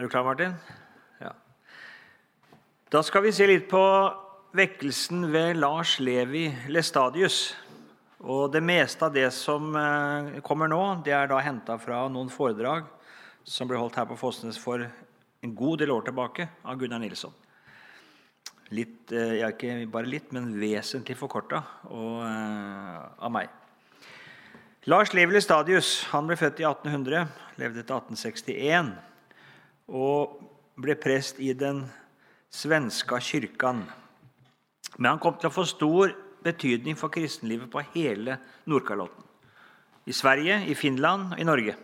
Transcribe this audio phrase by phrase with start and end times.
[0.00, 0.54] Er du klar, Martin?
[1.20, 1.34] Ja.
[2.88, 3.80] Da skal vi se litt på
[4.56, 7.50] vekkelsen ved Lars Levi Lestadius.
[8.24, 12.32] Og det meste av det som eh, kommer nå, det er da henta fra noen
[12.32, 12.88] foredrag
[13.44, 17.36] som ble holdt her på Fosnes for en god del år tilbake av Gunnar Nilsson.
[18.72, 21.60] Litt, eh, ja, ikke bare litt, men vesentlig forkorta
[21.92, 23.52] eh, av meg.
[24.88, 27.28] Lars Levi Lestadius han ble født i 1800,
[27.60, 28.94] levde til 1861
[29.90, 30.38] og
[30.80, 31.82] ble prest i den
[32.50, 33.84] svenska kyrkan.
[34.96, 38.38] Men han kom til å få stor betydning for kristenlivet på hele
[38.70, 39.26] Nordkalotten.
[40.08, 41.76] I Sverige, i Finland og i Norge.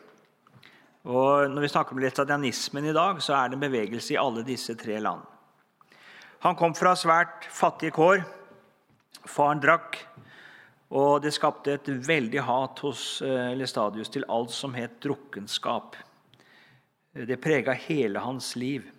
[1.07, 4.43] Og når vi snakker om letadianismen i dag, så er det en bevegelse i alle
[4.47, 5.23] disse tre land.
[6.43, 8.25] Han kom fra svært fattige kår.
[9.27, 9.97] Faren drakk,
[10.95, 15.97] og det skapte et veldig hat hos eh, Lestadius til alt som het drukkenskap.
[17.17, 18.91] Det prega hele hans liv.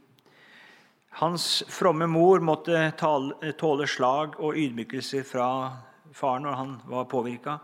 [1.10, 5.50] Hans fromme mor måtte tåle slag og ydmykelser fra
[6.18, 7.60] faren når han var påvirka.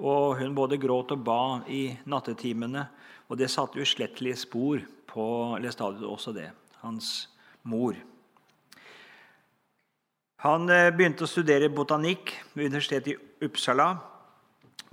[0.00, 2.86] Og hun både gråt og ba i nattetimene,
[3.28, 5.26] og det satte uslettelige spor på
[5.60, 6.48] Lestadius også, det.
[6.80, 7.28] Hans
[7.68, 7.98] mor.
[10.48, 13.90] Han eh, begynte å studere botanikk ved Universitetet i Uppsala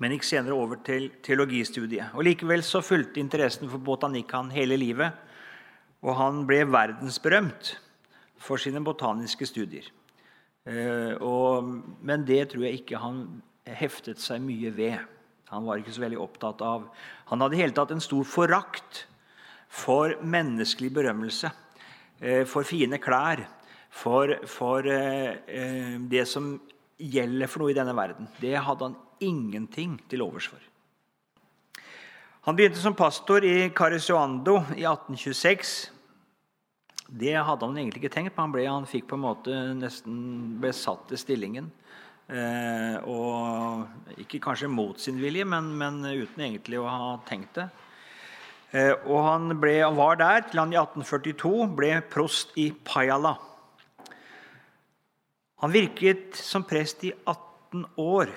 [0.02, 2.12] men gikk senere over til teologistudiet.
[2.16, 5.16] Og Likevel så fulgte interessen for botanikk han hele livet,
[6.06, 7.76] og han ble verdensberømt
[8.42, 9.88] for sine botaniske studier.
[10.66, 11.70] Eh, og,
[12.06, 13.26] men det tror jeg ikke han
[13.66, 14.98] heftet seg mye ved.
[15.54, 16.88] Han var ikke så veldig opptatt av
[17.30, 19.04] Han hadde i hele tatt en stor forakt
[19.70, 21.52] for menneskelig berømmelse,
[22.22, 23.44] eh, for fine klær,
[23.90, 26.56] for, for eh, det som
[27.00, 28.30] gjelder for noe i denne verden.
[28.40, 30.62] Det hadde han ingenting til overs for.
[32.46, 35.72] Han begynte som pastor i Carisoando i 1826.
[37.08, 38.44] Det hadde han egentlig ikke tenkt på.
[38.44, 40.20] Han, ble, han fikk på en måte nesten
[40.62, 41.72] besatt til stillingen.
[42.26, 47.68] Eh, og ikke kanskje mot sin vilje, men, men, uten egentlig å ha tenkt det.
[48.74, 53.36] Eh, og han, ble, han var der til han i 1842 ble prost i Pajala.
[55.62, 58.34] Han virket som prest i 18 år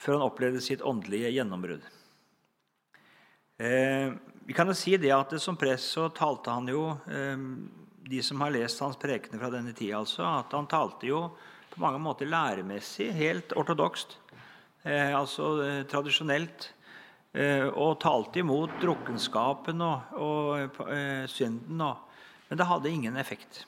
[0.00, 1.84] før han opplevde sitt åndelige gjennombrudd.
[3.60, 4.12] Eh,
[4.48, 7.42] vi kan jo si det at Som prest så talte han jo eh,
[8.08, 11.26] De som har lest hans prekener fra denne tida, altså, at han talte jo
[11.70, 14.16] på mange måter læremessig, helt ortodokst,
[14.82, 16.72] eh, altså eh, tradisjonelt.
[17.30, 21.84] Eh, og talte imot drukkenskapen og, og eh, synden.
[21.86, 22.00] Og,
[22.48, 23.66] men det hadde ingen effekt.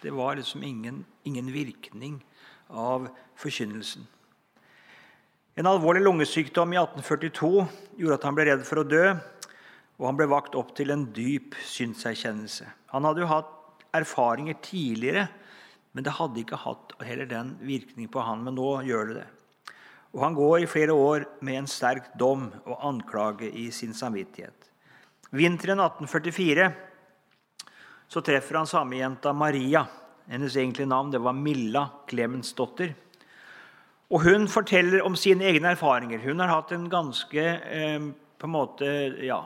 [0.00, 2.22] Det var liksom ingen, ingen virkning
[2.70, 4.06] av forkynnelsen.
[5.60, 7.48] En alvorlig lungesykdom i 1842
[8.00, 9.10] gjorde at han ble redd for å dø,
[10.00, 12.64] og han ble vakt opp til en dyp synserkjennelse.
[12.94, 13.50] Han hadde jo hatt
[13.98, 15.26] erfaringer tidligere,
[15.92, 19.26] men det hadde ikke hatt heller den virkning på han, men nå gjør det det.
[20.14, 24.70] Og han går i flere år med en sterk dom og anklage i sin samvittighet.
[25.28, 26.70] Vinteren 1844
[28.08, 29.84] så treffer han samejenta Maria.
[30.30, 32.96] Hennes egentlige navn det var Milla Clemensdotter.
[34.10, 36.18] Og hun forteller om sine egne erfaringer.
[36.24, 38.06] Hun har hatt en ganske eh,
[38.40, 38.86] på en måte,
[39.22, 39.44] ja,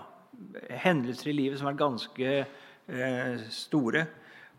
[0.84, 4.06] hendelser i livet som er ganske eh, store.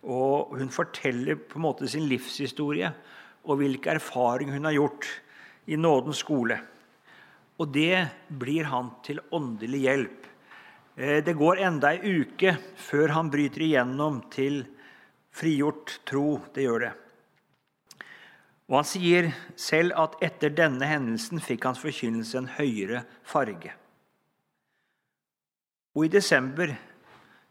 [0.06, 2.92] Og hun forteller på en måte sin livshistorie
[3.46, 5.10] og hvilke erfaringer hun har gjort
[5.74, 6.60] i nådens skole.
[7.58, 10.28] Og det blir han til åndelig hjelp.
[10.96, 14.62] Eh, det går enda ei uke før han bryter igjennom til
[15.36, 16.44] frigjort tro.
[16.54, 16.94] Det gjør det.
[18.66, 23.76] Og han sier selv at etter denne hendelsen fikk hans forkynnelse en høyere farge.
[25.96, 26.74] Og i desember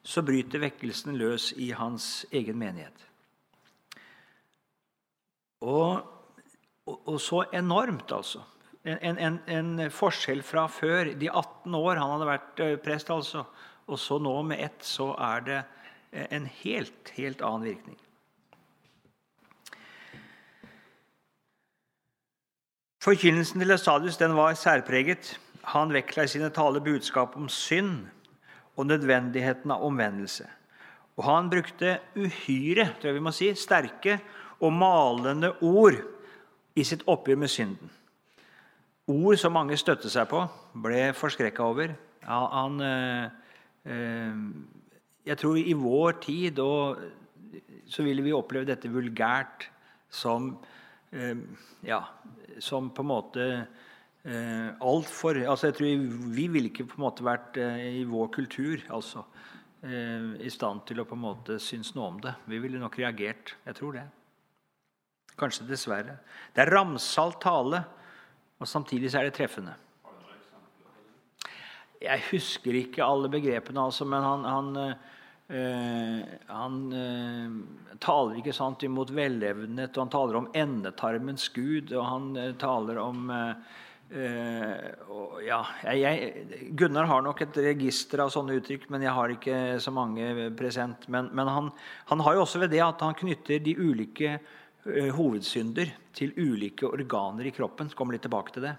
[0.05, 3.07] så bryter vekkelsen løs i hans egen menighet.
[5.65, 6.03] Og,
[6.85, 8.43] og, og så enormt, altså.
[8.85, 11.15] En, en, en, forskjell fra før.
[11.17, 13.47] De 18 år han hadde vært eh, prest, altså.
[13.89, 15.63] Og så nå med ett så er det
[16.37, 17.97] en helt, helt annen virkning.
[23.05, 25.35] Forkynnelsen til Estadius var særpreget.
[25.69, 28.07] Han vektla i sine taler budskap om synd
[28.77, 30.47] og nødvendigheten av omvendelse.
[31.17, 34.17] Og han brukte uhyre tror jeg vi må si, sterke
[34.57, 35.99] og malende ord
[36.75, 37.91] i sitt oppgjør med synden.
[39.07, 40.41] Ord som mange støtte seg på,
[40.73, 41.93] ble forskrekka over.
[42.25, 43.29] Ja, han, øh,
[43.85, 44.39] øh,
[45.27, 46.65] jeg tror i vår tid
[47.85, 49.69] så ville vi oppleve dette vulgært
[50.09, 50.74] som øh,
[51.87, 52.01] ja,
[52.59, 53.45] som på en måte
[54.25, 58.31] eh, altfor altså Jeg tror vi ville ikke på en måte vært eh, i vår
[58.35, 58.83] kultur.
[58.89, 59.25] altså
[59.83, 62.35] eh, i stand til å på en måte synes noe om det.
[62.51, 63.57] Vi ville nok reagert.
[63.67, 64.05] Jeg tror det.
[65.39, 66.19] Kanskje dessverre.
[66.55, 67.83] Det er ramsalt tale,
[68.59, 69.75] og samtidig så er det treffende.
[72.05, 74.97] Jeg husker ikke alle begrepene, altså, men han, han
[75.45, 82.31] han uh, taler ikke sant imot velevnet, og han taler om endetarmens gud, og han
[82.39, 83.33] uh, taler om
[84.15, 85.57] og, ja,
[85.97, 90.53] jeg, Gunnar har nok et register av sånne uttrykk, men jeg har ikke så mange
[90.55, 91.09] present.
[91.11, 91.71] Men, men han,
[92.13, 94.37] han, har jo også ved det at han knytter de ulike
[95.17, 97.91] hovedsynder til ulike organer i kroppen.
[97.91, 98.77] Så kommer litt tilbake til det.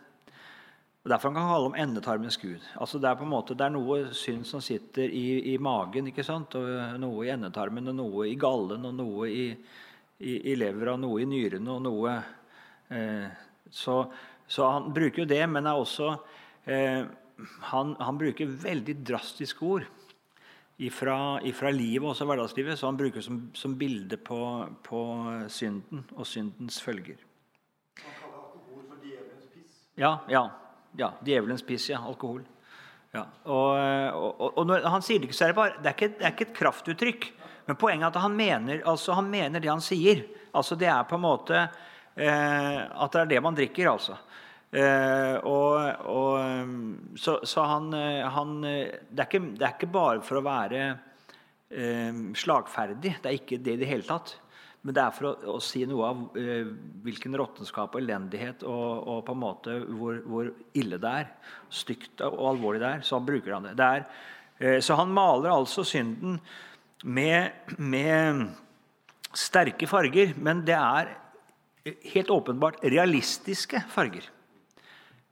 [1.05, 2.63] Og Derfor kan han kalle om endetarmens gud.
[2.81, 6.07] Altså Det er på en måte, det er noe synd som sitter i, i magen,
[6.09, 6.55] ikke sant?
[6.57, 9.43] og noe i endetarmen, og noe i gallen, og noe i,
[10.17, 12.15] i, i levera, noe i nyrene og noe
[12.89, 13.29] eh,
[13.69, 13.99] så,
[14.47, 16.09] så, han bruker jo det, men er også
[16.73, 17.05] eh,
[17.69, 19.85] han, han, bruker veldig drastiske ord
[20.81, 24.41] ifra, ifra livet, også hverdagslivet, så han bruker som, som bilde på,
[24.89, 25.05] på
[25.53, 27.21] synden og syndens følger.
[28.01, 29.83] Han kaller alkohol for djevelens piss.
[30.01, 30.47] Ja, ja
[30.97, 32.01] ja, djevelens piss, ja.
[32.05, 32.43] Alkohol.
[33.15, 33.23] Ja.
[33.47, 33.71] Og,
[34.19, 36.25] og, og, når han sier det ikke, så er det bare Det er ikke, det
[36.25, 37.27] er ikke et kraftuttrykk.
[37.65, 40.25] Men poenget er at han mener, altså, han mener det han sier.
[40.55, 44.19] Altså Det er på en måte eh, at det er det man drikker, altså.
[44.75, 45.77] Eh, og,
[46.11, 47.91] og, så, så han,
[48.35, 50.81] han det, er ikke, det, er ikke, bare for å være
[51.71, 53.17] eh, slagferdig.
[53.23, 54.35] Det er ikke det i det hele tatt.
[54.85, 56.67] Men det er for å, å si noe av eh,
[57.05, 61.31] hvilken råttenskap og elendighet og, og, på en måte hvor, hvor, ille det er.
[61.73, 63.01] Stygt og alvorlig det er.
[63.07, 63.73] Så bruker han det.
[63.79, 64.05] det er,
[64.59, 66.37] eh, så han maler altså synden
[67.05, 68.45] med, med,
[69.35, 71.09] sterke farger, men det er
[72.13, 74.29] helt åpenbart realistiske farger.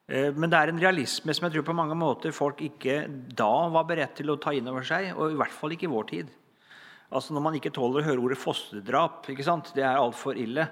[0.10, 3.04] Eh, men det er en realisme som jeg tror på mange måter folk ikke
[3.38, 5.94] da var beredt til å ta inn over seg, og i hvert fall ikke i
[5.94, 6.40] vår tid.
[7.14, 9.72] Altså Når man ikke tåler å høre ordet fosterdrap, ikke sant?
[9.78, 10.66] det er altfor ille.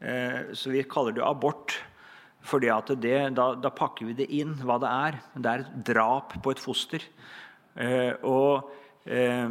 [0.00, 1.76] Eh, så vi kaller det abort.
[2.48, 2.78] For da,
[3.58, 5.18] da, pakker vi det inn hva det er.
[5.34, 7.02] Det er et drap på et foster.
[7.78, 8.70] Eh, og,
[9.06, 9.48] eh,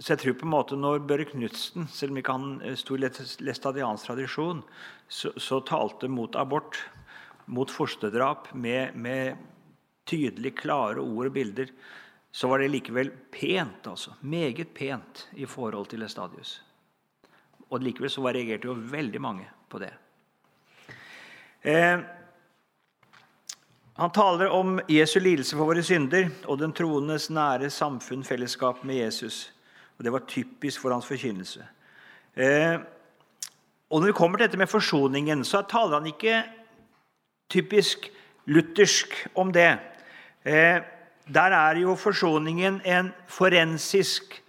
[0.00, 3.02] så jeg tror på en måte når Børre Knutsen, selv om ikke han sto i
[3.04, 4.64] læstadiansk tradisjon,
[5.08, 6.80] så, så, talte mot abort,
[7.50, 9.40] mot fosterdrap, med, med
[10.08, 11.72] tydelig klare ord og bilder,
[12.32, 14.14] så var det likevel pent, altså.
[14.20, 16.60] Meget pent i forhold til Estadius.
[17.70, 19.90] Og likevel så reagerte jo veldig mange på det.
[21.62, 21.98] Eh,
[24.00, 29.02] han taler om Jesu lidelse for våre synder og den troendes nære samfunn, fellesskap med
[29.02, 29.50] Jesus.
[29.98, 31.66] Og Det var typisk for hans forkynnelse.
[32.36, 32.80] Eh,
[33.90, 36.44] og Når vi kommer til dette med forsoningen, så taler han ikke
[37.50, 38.10] typisk
[38.46, 39.78] luthersk om det.
[40.44, 40.80] Eh,
[41.34, 44.42] der er jo forsoningen en forensisk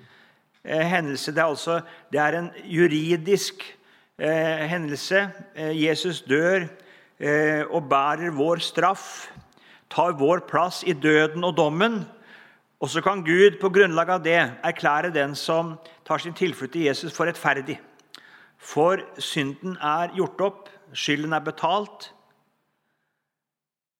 [0.63, 1.31] eh, hendelse.
[1.31, 1.81] Det er, altså,
[2.11, 3.77] det er en juridisk
[4.17, 5.29] eh, hendelse.
[5.55, 6.65] Eh, Jesus dør
[7.19, 9.29] eh, og bærer vår straff,
[9.89, 12.01] tar vår plass i døden og dommen.
[12.81, 15.75] Og så kan Gud på grunnlag av det erklære den som
[16.05, 17.77] tar sin tilflukt til Jesus, for rettferdig.
[18.57, 22.09] For synden er gjort opp, skylden er betalt.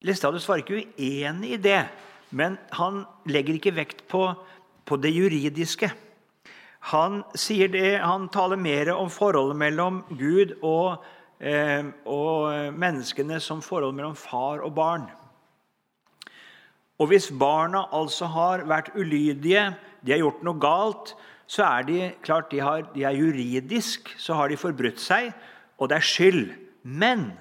[0.02, 1.84] Lestadius var ikke uenig i det.
[2.32, 4.24] Men han legger ikke vekt på,
[4.88, 5.92] på det juridiske.
[6.92, 11.04] Han, det, han, taler mer om forholdet mellom Gud og,
[11.38, 15.06] eh, og menneskene som forholdet mellom far og barn.
[17.02, 21.14] Og Hvis barna altså har vært ulydige, de har gjort noe galt,
[21.50, 25.32] så er de klart de, har, de er juridisk så har de forbrutt seg,
[25.82, 26.46] og det er skyld.
[26.84, 27.32] Men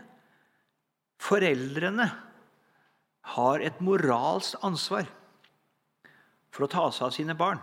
[1.21, 2.09] foreldrene
[3.37, 5.09] har et moralsk ansvar
[6.51, 7.61] for å ta seg av sine barn.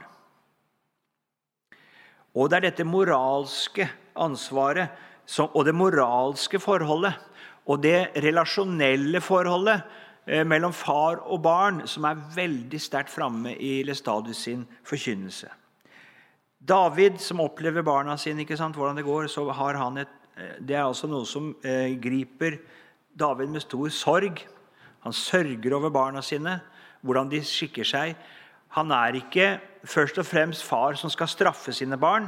[2.38, 3.88] Og det er dette moralske
[4.18, 5.06] ansvaret
[5.50, 7.18] og det moralske forholdet
[7.68, 9.82] og det relasjonelle forholdet
[10.26, 15.50] eh, mellom far og barn som er veldig sterkt framme i Lestadius sin forkynnelse.
[16.68, 20.56] David, som opplever barna sine, ikke sant, hvordan det går, så har han et, eh,
[20.60, 22.60] det er altså noe som eh, griper
[23.18, 24.46] David med stor sorg.
[25.08, 26.58] Han sørger over barna sine,
[27.00, 28.18] hvordan de skikker seg.
[28.76, 29.54] Han er ikke
[29.88, 32.28] først og fremst far som skal straffe sine barn,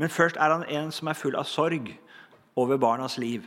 [0.00, 1.90] men først er han en som er full av sorg
[2.56, 3.44] over barnas liv.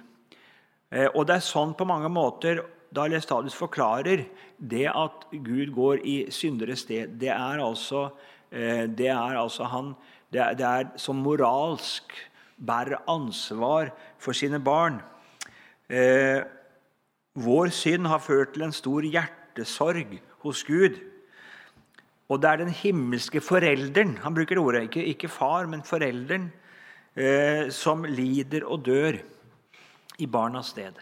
[0.92, 2.62] Eh, og det er sånn på mange måter
[2.94, 4.28] da Lestadius forklarer
[4.60, 7.18] det at Gud går i synderes sted.
[7.18, 8.12] Det er altså,
[8.52, 9.96] eh, det er altså han
[10.32, 12.14] det er, det er som moralsk
[12.62, 13.90] bærer ansvar
[14.22, 15.02] for sine barn.
[15.90, 16.44] Eh,
[17.38, 21.00] vår synd har ført til en stor hjertesorg hos Gud.
[22.32, 26.50] Og det er den himmelske forelderen Han bruker det ordet, ikke, ikke far, men forelderen
[27.16, 29.20] eh, som lider og dør
[30.22, 31.00] i barnas sted.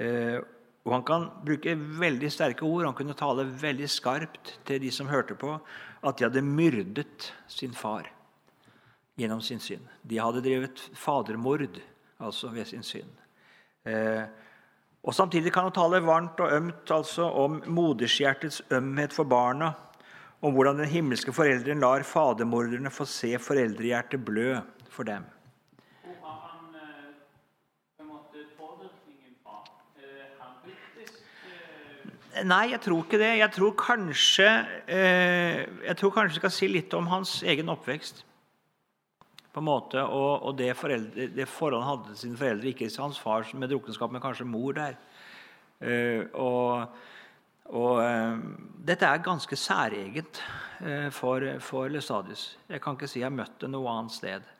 [0.00, 0.40] Eh,
[0.84, 2.84] og Han kan bruke veldig sterke ord.
[2.84, 5.56] Han kunne tale veldig skarpt til de som hørte på,
[6.04, 8.10] at de hadde myrdet sin far
[9.16, 9.84] gjennom sin synd.
[10.02, 11.80] De hadde drevet fadermord
[12.20, 13.08] altså ved sin synd.
[13.84, 14.24] Eh,
[15.04, 19.74] og Samtidig kan han tale varmt og ømt altså om modershjertets ømhet for barna,
[20.40, 24.56] om hvordan den himmelske foreldren lar fadermorderne få se foreldrehjertet blø
[24.88, 25.26] for dem.
[26.04, 26.10] Eh?
[30.00, 30.16] Eh,
[32.32, 33.32] eh, Nei, jeg tror ikke det.
[33.38, 34.48] Jeg tror kanskje
[34.88, 38.24] eh, jeg tror kanskje jeg skal si litt om hans egen oppvekst.
[39.54, 42.68] På en måte, Og, og det, foreldre, det forholdet han hadde til sine foreldre.
[42.68, 44.96] Ikke hans far med drukkenskap, men kanskje mor der.
[45.80, 46.86] Uh, og
[47.64, 48.36] og uh,
[48.84, 50.42] dette er ganske særegent
[50.84, 52.58] uh, for, for Lestadius.
[52.68, 54.50] Jeg kan ikke si jeg har møtt det noe annet sted.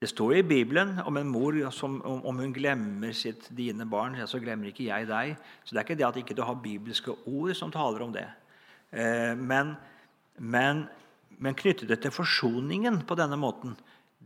[0.00, 4.16] Det står i Bibelen om en mor som om, om hun glemmer sitt dine barn,
[4.26, 5.34] så glemmer ikke jeg deg.
[5.64, 8.28] Så det er ikke det at ikke du har bibelske ord som taler om det.
[9.36, 9.74] Men,
[10.38, 10.86] men,
[11.38, 13.76] men knytte det til forsoningen på denne måten,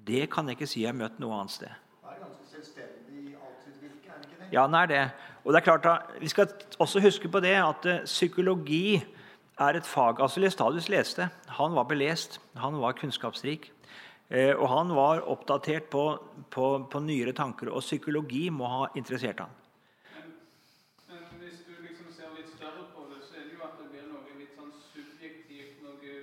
[0.06, 1.72] det kan jeg ikke si jeg har møtt noe annet sted.
[2.00, 4.50] Det er ganske selvstendig i alt sitt virke, er det ikke det?
[4.54, 5.02] Ja, den er det.
[5.44, 6.48] Og det er klart da, Vi skal
[6.78, 9.00] også huske på det at eh, psykologi
[9.60, 11.28] er et fag altså Lestadius leste.
[11.58, 13.70] Han var belest, han var kunnskapsrik.
[14.30, 16.04] eh, Og han var oppdatert på,
[16.50, 17.68] på, på nyere tanker.
[17.68, 19.50] Og psykologi må ha interessert han.
[21.08, 23.88] Men hvis du liksom ser litt større på det, så er det jo at det
[23.92, 26.14] blir noe litt sånn subjektivt, noe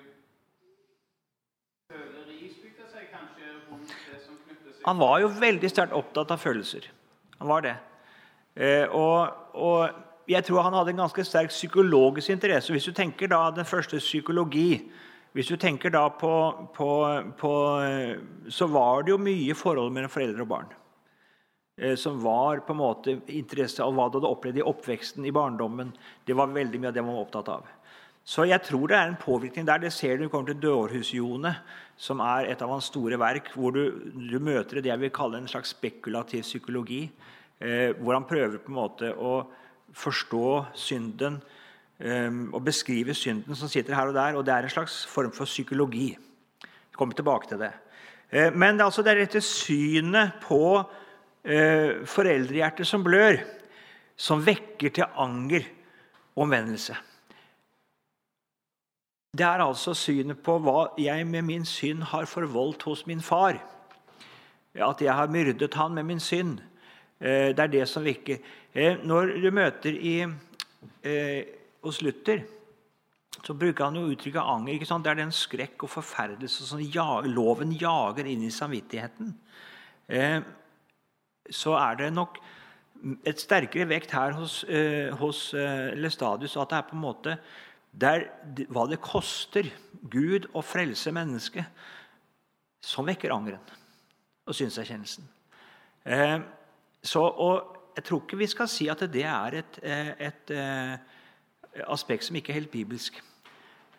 [1.90, 5.96] føleri, skulle jeg si, kanskje, rundt det som knytter seg Han var jo veldig sterkt
[5.96, 6.88] opptatt av følelser.
[7.42, 7.76] Han var det.
[8.56, 12.74] Eh, og, og jeg tror han hadde en ganske sterk psykologisk interesse.
[12.74, 14.72] Hvis du tenker da den første psykologi
[15.38, 16.32] hvis du tenker da på,
[16.74, 16.90] på,
[17.38, 17.54] på
[17.86, 18.16] eh,
[18.50, 20.72] Så var det jo mye forhold mellom foreldre og barn.
[21.78, 25.36] eh, Som var på en måte interesse av hva du hadde opplevd i oppveksten, i
[25.36, 25.92] barndommen.
[26.26, 27.70] Det var veldig mye av det man var opptatt av.
[28.28, 29.80] Så jeg tror det er en påvirkning der.
[29.80, 31.54] Det ser du når du kommer til Dørhusjone,
[31.96, 35.40] som er et av hans store verk, hvor du, du møter det jeg vil kalle
[35.40, 37.06] en slags spekulativ psykologi.
[37.60, 39.40] Eh, hvor han prøver på en måte å
[39.96, 41.40] forstå synden
[42.04, 44.36] eh, og beskrive synden som sitter her og der.
[44.36, 46.12] Og det er en slags form for psykologi.
[46.12, 47.74] Jeg kommer tilbake til det.
[48.30, 50.62] Eh, men det er altså det dette synet på
[51.48, 53.40] eh, foreldrehjertet som blør,
[54.20, 55.64] som vekker til anger
[56.36, 57.06] og omvendelse.
[59.38, 63.60] Det er altså synet på hva jeg med min synd har forvoldt hos min far.
[64.74, 66.60] At jeg har myrdet han med min synd.
[67.20, 68.38] Eh, Det er det som virker.
[68.74, 70.26] Eh, Når du møter i,
[71.04, 71.44] eh,
[71.84, 72.42] hos Luther,
[73.44, 74.80] så bruker han jo uttrykket anger.
[74.80, 76.80] Det er den skrekk og forferdelse som
[77.26, 79.36] loven jager inn i samvittigheten.
[81.50, 82.38] Så er det nok
[83.26, 84.66] et sterkere vekt her hos,
[85.20, 87.38] hos Lestadius at det er på en måte
[87.98, 89.70] det er hva det koster
[90.12, 91.66] Gud å frelse mennesket,
[92.84, 93.64] som vekker angeren
[94.48, 95.26] og synserkjennelsen.
[96.08, 96.38] Eh,
[97.04, 102.38] jeg tror ikke vi skal si at det er et, et, et eh, aspekt som
[102.38, 103.18] ikke er helt bibelsk.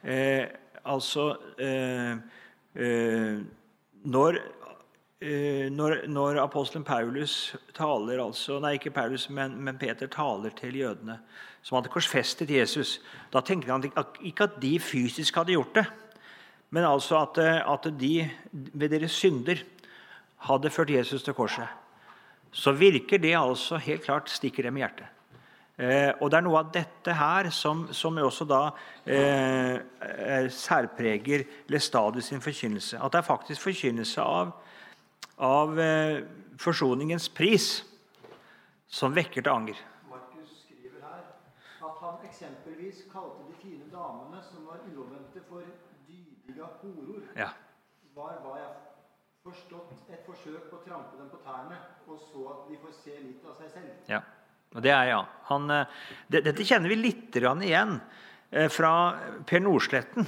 [0.03, 0.47] Eh,
[0.87, 2.17] altså eh,
[2.79, 3.41] eh,
[4.05, 4.58] når, eh,
[5.19, 11.17] når, når apostelen Paulus taler altså, Nei, ikke Paulus, men, men Peter taler til jødene
[11.63, 13.01] som hadde korsfestet Jesus,
[13.35, 13.83] da tenkte han
[14.23, 15.85] ikke at de fysisk hadde gjort det,
[16.71, 18.13] men altså at, eh, at de
[18.53, 19.65] ved deres synder
[20.47, 21.67] hadde ført Jesus til korset
[22.53, 25.07] så virker det altså helt klart stikker dem i hjertet.
[25.79, 28.63] Eh, og Det er noe av dette her som, som også da
[29.07, 32.99] eh, er særpreger Lestadius sin forkynnelse.
[32.99, 34.57] At det er faktisk forkynnelse av,
[35.39, 36.25] av eh,
[36.59, 37.69] forsoningens pris
[38.87, 39.79] som vekker til anger.
[40.11, 41.23] Markus skriver her
[41.87, 45.63] at han eksempelvis kalte de fine damene som var uomvendte, for
[46.09, 47.23] dydige horor.
[47.39, 47.53] Ja.
[48.17, 48.75] Var hva jeg
[49.47, 51.79] forstått et forsøk på å trampe dem på tærne,
[52.09, 53.95] og så at de får se litt av seg selv.
[54.11, 54.23] Ja,
[54.75, 55.23] og det er ja.
[55.53, 58.01] Han, eh, det, dette kjenner vi litt igjen
[58.51, 58.93] eh, fra
[59.47, 60.27] Per Nordsletten.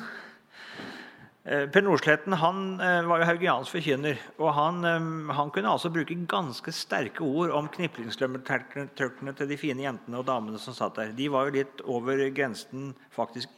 [1.51, 4.19] Eh, Per Nordsletten han eh, var jo haugiansk forkynner.
[4.39, 9.83] og han, eh, han kunne altså bruke ganske sterke ord om kniplingslømmetørkene til de fine
[9.83, 11.17] jentene og damene som satt der.
[11.17, 13.57] De var jo litt over grensen faktisk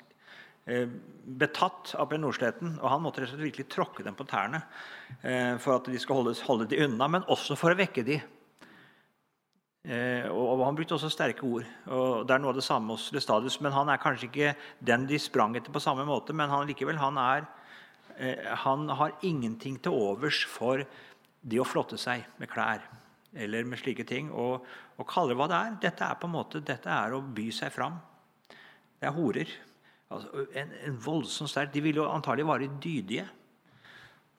[0.63, 2.77] betatt av Per Nordsletten.
[2.79, 4.61] Og han måtte rett og slett virkelig tråkke dem på tærne
[5.59, 8.21] for at de skal holde, holde de unna, men også for å vekke de.
[10.31, 11.67] Og Han brukte også sterke ord.
[11.91, 13.59] og Det er noe av det samme hos Lestadius.
[13.59, 16.31] Men han er kanskje ikke den de sprang etter på samme måte.
[16.31, 17.43] Men han likevel, han, er,
[18.65, 20.85] han har ingenting til overs for
[21.43, 22.85] det å flotte seg med klær
[23.33, 24.31] eller med slike ting.
[24.31, 24.65] Og,
[24.99, 25.77] og kaller det hva det er.
[25.89, 27.99] Dette er på en måte, dette er å by seg fram.
[29.01, 29.53] Det er horer.
[30.13, 33.27] Altså, en, en voldsom sterk, De ville jo antagelig være dydige.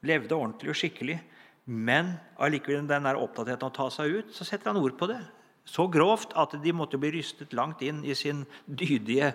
[0.04, 1.18] Levde ordentlig og skikkelig.
[1.64, 2.14] Men
[2.44, 5.22] allikevel den er opptattheten av å ta seg ut, så setter han ord på det.
[5.64, 9.30] Så grovt at de måtte bli rystet langt inn i sin dydige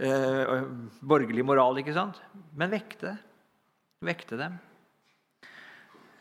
[0.00, 0.62] eh,
[1.04, 1.76] borgerlige moral.
[1.78, 2.22] ikke sant?
[2.56, 3.18] Men vekte,
[4.06, 4.58] vekte dem.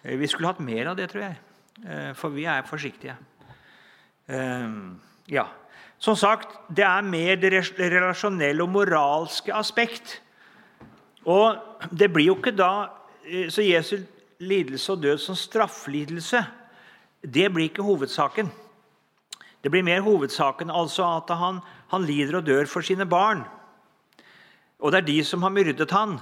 [0.04, 1.38] Eh, vi skulle hatt mer av det, tror jeg.
[1.84, 3.18] Eh, for vi er forsiktige.
[4.28, 4.80] Eh,
[5.34, 5.48] ja.
[6.04, 10.20] Som sagt, det er mer det relasjonelle og moralske aspekt.
[11.24, 12.90] Og det blir jo ikke da
[13.24, 14.02] Så Jesu
[14.44, 16.42] lidelse og død som strafflidelse,
[17.24, 18.50] det blir ikke hovedsaken.
[19.64, 23.46] Det blir mer hovedsaken altså at han, han lider og dør for sine barn.
[24.84, 26.18] Og det er de som har myrdet han.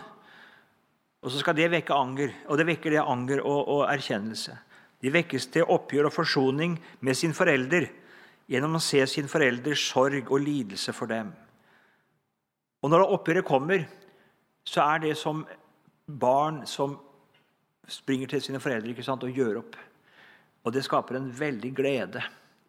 [1.21, 2.33] Og så skal det vekke anger.
[2.49, 4.57] Og det vekker det anger og, og erkjennelse.
[5.01, 7.87] De vekkes til oppgjør og forsoning med sin forelder
[8.51, 11.31] gjennom å se sin forelders sorg og lidelse for dem.
[12.81, 13.85] Og når oppgjøret kommer,
[14.65, 15.45] så er det som
[16.05, 16.97] barn som
[17.91, 19.77] springer til sine foreldre ikke sant, og gjør opp.
[20.65, 22.21] Og det skaper en veldig glede.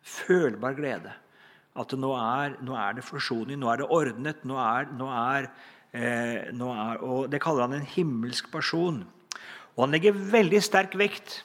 [0.02, 1.12] Følbar glede.
[1.78, 4.44] At nå er, nå er det forsoning, nå er det ordnet.
[4.44, 5.48] nå er, nå er,
[5.92, 9.02] eh, nå er, og Det kaller han en himmelsk person.
[9.76, 11.42] Og han legger veldig sterk vekt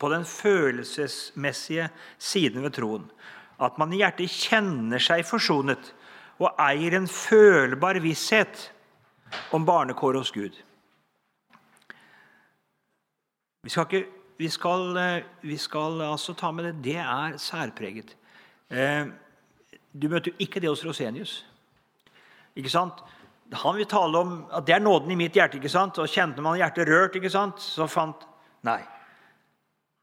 [0.00, 3.06] på den følelsesmessige siden ved troen.
[3.60, 5.92] At man i hjertet kjenner seg forsonet
[6.40, 8.70] og eier en følbar visshet
[9.54, 10.56] om barnekår hos Gud.
[13.60, 14.06] Vi skal, ikke,
[14.40, 16.74] vi skal, eh, vi skal altså ta med det.
[16.84, 18.16] Det er særpreget.
[18.70, 19.06] Eh,
[19.92, 21.44] du møter jo ikke det hos Rosenius.
[22.56, 23.04] Ikke sant?
[23.52, 25.58] Han vil tale om at det er nåden i mitt hjerte.
[25.58, 25.98] ikke sant?
[25.98, 27.58] Og Kjente man hjertet rørt, ikke sant?
[27.58, 28.26] så fant
[28.66, 28.80] Nei.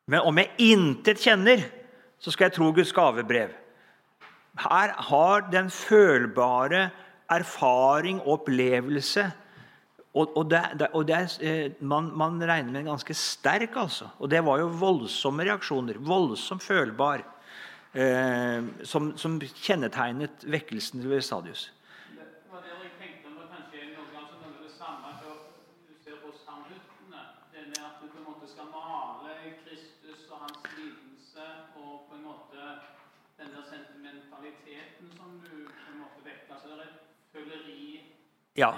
[0.09, 1.61] Men om jeg intet kjenner,
[2.17, 3.51] så skal jeg tro Guds gavebrev.
[4.57, 6.87] Her har den følbare
[7.29, 9.27] erfaring og opplevelse
[10.17, 14.09] og, det, det eh, man, man, regner med en ganske sterk, altså.
[14.17, 15.99] Og det var jo voldsomme reaksjoner.
[16.01, 17.21] Voldsomt følbar.
[17.93, 21.67] Eh, som, som, kjennetegnet vekkelsen til Stadius.
[38.57, 38.73] Ja.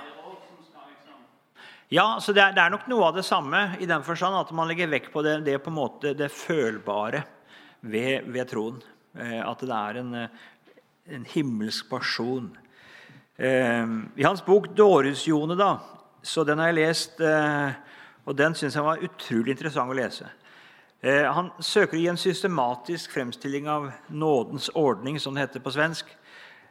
[1.87, 4.51] Ja, så det er, det er, nok noe av det samme i den forstand at
[4.53, 7.21] man legger vekk på det, det, på måte, det følbare
[7.79, 8.81] ved, ved troen.
[9.15, 10.43] Eh, at det er en, eh,
[11.15, 12.51] en himmelsk person.
[13.39, 13.87] Eh,
[14.19, 15.77] I hans bok 'Dårhusjone', da,
[16.21, 17.21] så den har jeg lest,
[18.25, 20.27] og den syns jeg var utrolig interessant å lese.
[21.07, 26.11] Han søker å gi en systematisk fremstilling av nådens ordning, som det heter på svensk.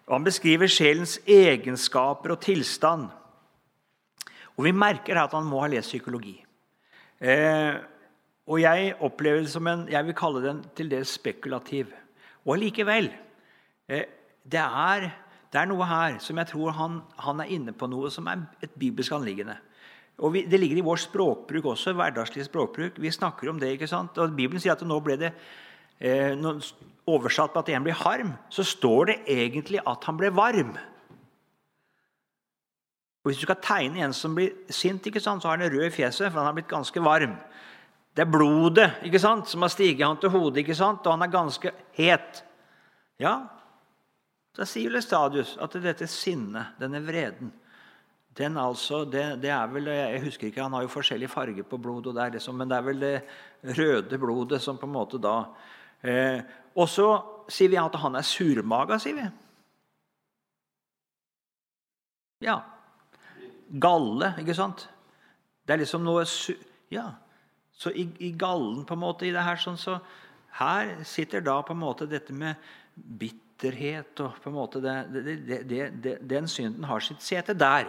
[0.08, 3.10] Og han beskriver sjelens egenskaper og tilstand.
[4.56, 6.38] Og Vi merker at han må ha lest psykologi.
[7.20, 7.74] Eh,
[8.48, 11.92] og Jeg opplever det som en, jeg vil kalle den til dels spekulativ.
[12.46, 13.10] Og allikevel
[13.88, 14.04] eh,
[14.42, 15.10] det, er,
[15.52, 18.46] det, er, noe her som jeg tror han, han, er inne på noe som er
[18.64, 19.58] et bibelsk anliggende.
[20.18, 21.92] Og vi, Det ligger i vår språkbruk også.
[21.92, 22.96] hverdagslig språkbruk.
[22.98, 23.76] Vi snakker om det.
[23.76, 24.18] ikke sant?
[24.18, 25.34] Og Bibelen sier at nå ble det
[26.00, 26.32] eh,
[27.08, 28.34] oversatt på at en blir harm.
[28.52, 30.76] Så står det egentlig at han ble varm.
[33.24, 35.88] Og Hvis du skal tegne en som blir sint, ikke sant, så har han rød
[35.88, 37.36] i fjeset, for han har blitt ganske varm.
[38.16, 41.26] Det er blodet ikke sant, som har stiget han til hodet, ikke sant, og han
[41.26, 42.42] er ganske het.
[43.20, 43.34] Ja,
[44.56, 47.52] da sier Lestadius at dette sinnet, denne vreden
[48.38, 51.78] den altså, det, det, er vel, Jeg husker ikke, Han har jo forskjellig farge på
[51.82, 55.34] blodet, og liksom, men det er vel det røde blodet som på en måte da
[56.02, 56.38] eh,
[56.78, 57.08] Og så
[57.50, 59.26] sier vi at han er surmaga, sier vi.
[62.46, 62.60] Ja,
[63.68, 64.34] galle.
[64.38, 64.88] ikke sant?
[65.66, 66.24] Det er liksom noe
[66.90, 67.10] Ja.
[67.78, 70.00] Så i, i, gallen på en måte i det her sånn, så
[70.58, 72.56] Her sitter da på en måte dette med
[72.96, 75.22] bitterhet og på en måte det,
[75.68, 77.86] det, det, Den synden har sitt sete der.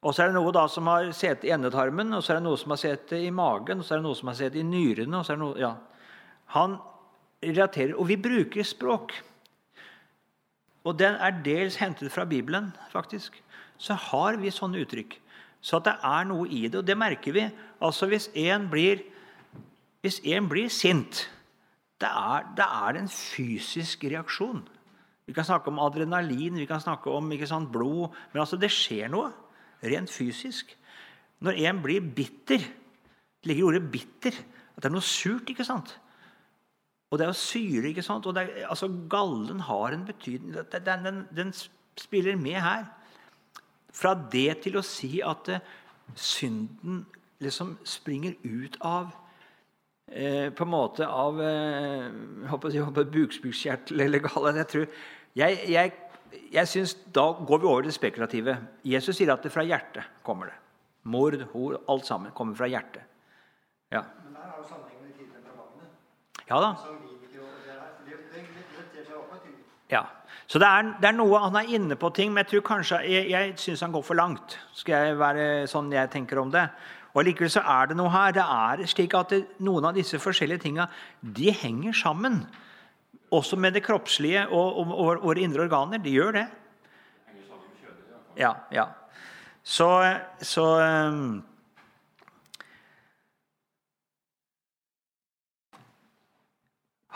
[0.00, 2.46] Og så er det noe da som har sete i endetarmen, og så er det
[2.46, 4.64] noe som har sete i magen, og så er det noe som har sete i
[4.64, 5.18] nyrene.
[5.18, 5.74] og så er det noe, ja.
[6.54, 6.78] Han
[7.46, 9.12] relaterer, Og vi bruker språk.
[10.84, 13.42] Og den er dels hentet fra Bibelen, faktisk
[13.78, 15.18] så har vi sånne uttrykk.
[15.60, 17.44] Så at det er noe i det, og det merker vi.
[17.82, 19.02] Altså Hvis en blir,
[20.04, 21.26] hvis en blir sint,
[22.00, 24.62] det er, det er en fysisk reaksjon.
[25.26, 29.08] Vi kan snakke om adrenalin, vi kan snakke om sant, blod Men altså, det skjer
[29.10, 29.32] noe
[29.82, 30.76] rent fysisk.
[31.40, 34.42] Når en blir bitter Det ligger i ordet 'bitter'.
[34.76, 35.48] At det er noe surt.
[35.50, 36.00] ikke sant?
[37.16, 37.88] Og det er jo syre.
[37.88, 38.26] ikke sant?
[38.28, 40.52] Og er, altså, Gallen har en betydning.
[40.52, 41.52] Den, den, den,
[41.96, 42.84] spiller med her.
[43.88, 45.70] Fra det til å si at uh,
[46.12, 47.06] synden
[47.40, 49.14] liksom springer ut av
[50.12, 52.04] eh, på en måte av eh,
[52.50, 54.60] håper jeg, bukspyttkjertel eller gallen.
[54.60, 54.86] Jeg, tror,
[55.40, 55.92] jeg, jeg,
[56.52, 58.58] jeg synes, Da går vi over det spekulative.
[58.84, 60.60] Jesus sier at det fra hjertet kommer det.
[61.08, 63.08] Mord, hor, alt sammen kommer fra hjertet.
[63.92, 64.04] Ja.
[64.24, 65.86] Men der er jo sammenhengen med de fire temperamentene.
[66.46, 66.70] Ja da.
[69.90, 70.02] Ja.
[70.46, 73.00] Så det er, det er, noe Han er inne på ting, men jeg tror kanskje,
[73.10, 74.58] jeg, jeg syns han går for langt.
[74.78, 76.68] Skal jeg være sånn jeg tenker om det.
[77.16, 78.34] Og Likevel så er det noe her.
[78.36, 80.86] Det er slik at det, Noen av disse forskjellige tinga
[81.20, 82.44] de henger sammen.
[83.34, 86.02] Også med det kroppslige og, og, og våre indre organer.
[86.02, 86.46] De gjør det.
[88.36, 88.90] Ja, ja.
[89.66, 89.88] Så,
[90.44, 90.66] så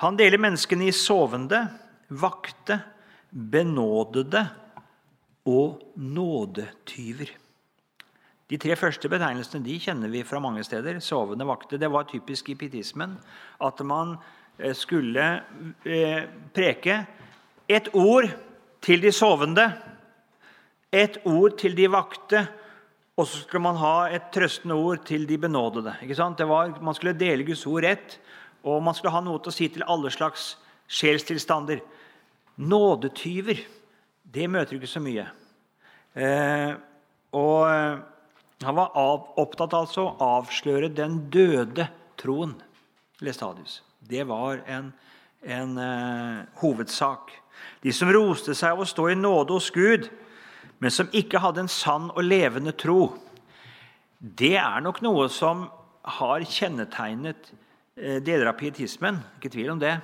[0.00, 1.60] Han deler menneskene i sovende,
[2.08, 2.78] vakte,
[3.30, 4.40] benådede
[5.46, 7.34] og nådetyver.
[8.50, 10.98] De tre første betegnelsene de kjenner vi fra mange steder.
[11.04, 11.78] Sovende vakter.
[11.78, 13.12] Det var typisk i pietismen
[13.62, 14.16] at man
[14.58, 15.26] eh, skulle
[15.84, 16.24] eh,
[16.56, 16.96] preke
[17.70, 18.26] et ord
[18.82, 19.68] til de sovende,
[20.90, 22.40] et ord til de vakte,
[23.14, 25.92] og så skulle man ha et trøstende ord til de benådede.
[26.00, 28.16] Var, man skulle dele Guds ord rett,
[28.64, 30.54] og man skulle ha noe til å si til alle slags
[30.90, 31.80] sjelstilstander.
[32.60, 33.62] Nådetyver,
[34.24, 35.26] det møter du ikke så mye.
[36.14, 36.72] Eh,
[37.36, 37.68] og
[38.60, 41.88] han var av, opptatt altså å avsløre den døde
[42.20, 42.58] troen.
[43.20, 43.82] Lestadius.
[44.00, 44.92] Det var en,
[45.44, 47.32] en eh, hovedsak.
[47.84, 50.08] De som roste seg av å stå i nåde hos Gud,
[50.80, 53.12] men som ikke hadde en sann og levende tro.
[54.20, 55.66] Det er nok noe som
[56.20, 57.58] har kjennetegnet eh,
[58.00, 59.18] deler av pietismen.
[59.38, 59.96] Ikke tvil om det.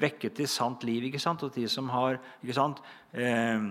[0.00, 1.04] Vekket til sant liv.
[1.08, 1.42] ikke sant?
[1.42, 3.70] Og de som har ikke sant, eh,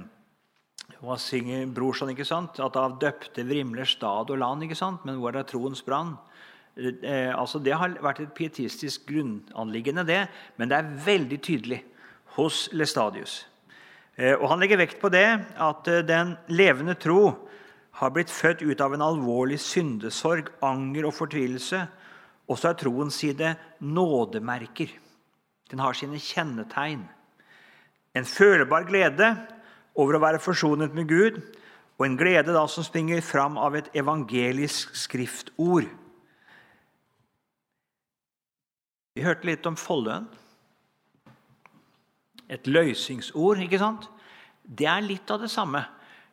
[0.99, 2.09] hva synger brorsan?
[2.09, 2.59] ikke sant?
[2.59, 5.05] At av døpte vrimler stad og land, ikke sant?
[5.05, 6.17] men hvor er troens brann?
[6.77, 10.27] Eh, altså Det har vært et pietistisk grunnanliggende, det,
[10.57, 11.83] men det er veldig tydelig
[12.37, 13.45] hos Lestadius.
[14.15, 15.27] Eh, og Han legger vekt på det
[15.57, 17.47] at eh, den levende tro
[17.99, 21.87] har blitt født ut av en alvorlig syndesorg, anger og fortvilelse.
[22.49, 24.91] Og så er troens side nådemerker.
[25.69, 27.05] Den har sine kjennetegn.
[28.17, 29.29] En følbar glede
[29.93, 31.37] over å være forsonet med Gud,
[31.99, 35.89] og en glede da som springer fram av et evangelisk skriftord.
[39.13, 40.29] Vi hørte litt om Folløen.
[42.49, 44.07] Et løysingsord, ikke sant?
[44.63, 45.83] Det er litt av det samme.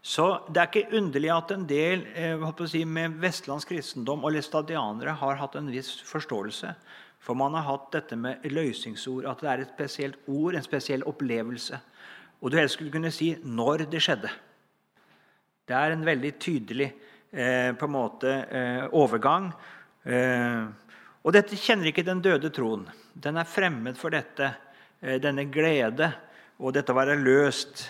[0.07, 5.17] Så Det er ikke underlig at en del eh, si, med vestlandsk kristendom og læstadianere
[5.19, 6.75] har hatt en viss forståelse.
[7.19, 11.03] For man har hatt dette med løysingsord, at det er et spesielt ord, en spesiell
[11.03, 11.81] opplevelse.
[12.39, 14.31] Og du helst skulle kunne si når det skjedde.
[15.67, 16.93] Det er en veldig tydelig
[17.33, 19.51] eh, på en måte, eh, overgang.
[20.07, 20.63] Eh,
[21.27, 22.87] og dette kjenner ikke den døde troen.
[23.11, 24.55] Den er fremmed for dette,
[25.03, 26.13] eh, denne glede
[26.63, 27.89] og dette å være løst.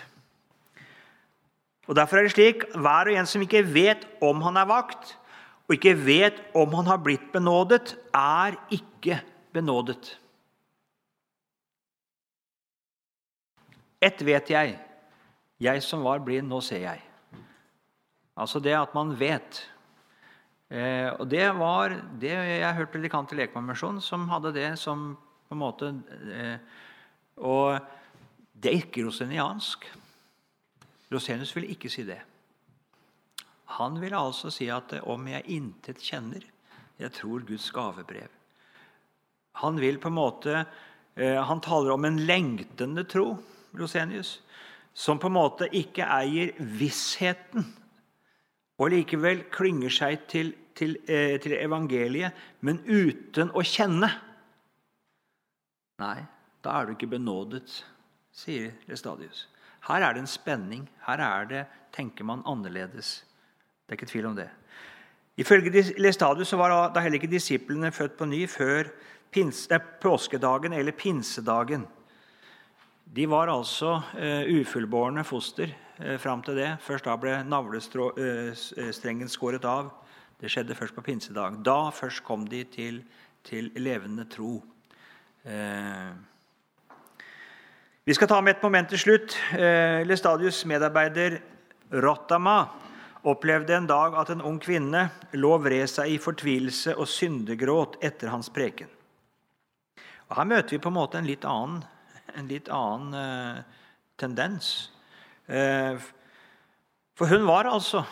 [1.87, 5.15] Og Derfor er det slik hver og en som ikke vet om han er vakt,
[5.67, 9.21] og ikke vet om han har blitt benådet, er ikke
[9.55, 10.17] benådet.
[14.03, 14.77] Ett vet jeg.
[15.63, 17.03] Jeg som var blind, nå ser jeg.
[18.37, 19.63] Altså det at man vet.
[20.69, 25.13] Eh, og det var det Jeg hørte predikant i Lekmannmisjonen som hadde det som
[25.47, 25.93] på en måte
[26.35, 26.57] eh,
[27.39, 27.79] Og
[28.51, 29.87] det er ikke roseniansk.
[31.13, 32.19] Rosenius ville ikke si det.
[33.77, 36.43] Han ville altså si at om jeg intet kjenner,
[36.99, 38.31] jeg tror Guds gavebrev.
[39.63, 40.65] Han vil på en måte,
[41.17, 43.37] eh, han taler om en lengtende tro.
[43.77, 44.41] Rosenius,
[44.95, 47.67] som på en måte ikke eier vissheten,
[48.81, 54.09] og likevel klynger seg til, til, eh, til evangeliet, men uten å kjenne.
[56.01, 56.19] Nei,
[56.65, 57.85] da er du ikke benådet,
[58.33, 59.47] sier Restadius.
[59.87, 60.87] Her er det en spenning.
[61.07, 63.25] Her er det, tenker man annerledes.
[63.87, 64.49] Det er ikke tvil om det.
[65.37, 68.89] Ifølge Lestadius så var da heller ikke disiplene født på ny før
[70.01, 71.87] påskedagen eller pinsedagen.
[73.05, 75.69] De var altså eh, ufullbårne foster
[75.99, 76.77] eh, fram til det.
[76.81, 79.91] Først da ble navlestrengen eh, skåret av.
[80.41, 81.63] Det skjedde først på pinsedag.
[81.65, 83.05] Da først kom de til,
[83.45, 84.65] til levende tro.
[85.45, 86.11] Eh,
[88.07, 89.35] vi skal ta med et moment til slutt.
[89.59, 91.41] Eh, Lestadius' medarbeider
[91.91, 92.69] Rottama
[93.27, 98.31] opplevde en dag at en ung kvinne lå vred seg i fortvilelse og syndegråt etter
[98.31, 98.87] hans preken.
[100.29, 101.81] Og Her møter vi på en måte en litt annen,
[102.39, 103.59] en litt annen eh,
[104.23, 104.69] tendens.
[105.51, 105.99] Eh,
[107.19, 108.05] for hun var altså